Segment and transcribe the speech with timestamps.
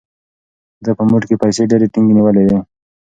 [0.85, 2.59] ده په موټ کې پیسې ډېرې ټینګې نیولې وې.